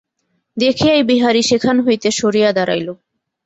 [0.57, 2.87] দেখিয়াই বিহারী সেখান হইতে সরিয়া দাঁড়াইল।